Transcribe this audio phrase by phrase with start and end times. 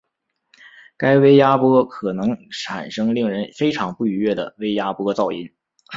[0.97, 5.53] 该微压波可能产生令人非常不愉悦的微压波噪音。